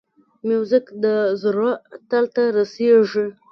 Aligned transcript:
موزیک 0.47 0.85
د 1.03 1.05
زړه 1.41 1.69
تل 2.09 2.25
ته 2.33 2.43
رسېږي. 2.57 3.25